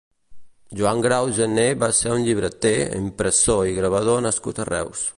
Joan 0.79 1.01
Grau 1.07 1.27
Gené 1.41 1.67
va 1.85 1.91
ser 1.99 2.15
un 2.15 2.25
llibreter, 2.29 2.75
impressor 3.05 3.63
i 3.75 3.81
gravador 3.81 4.29
nascut 4.29 4.65
a 4.67 4.71
Reus. 4.77 5.09